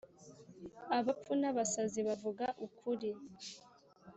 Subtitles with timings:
[0.97, 3.09] abapfu n'abasazi bavuga ukuri